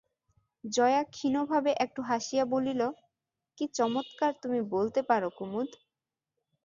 জয়া 0.63 1.01
ক্ষীণভাবে 1.11 1.71
একটু 1.85 2.01
হাসিয়া 2.01 2.43
বলিল, 2.45 2.81
কী 3.57 3.65
চমৎকার 3.73 4.31
তুমি 4.43 4.59
বলতে 4.73 5.01
পারো 5.09 5.27
কুমুদ। 5.37 5.69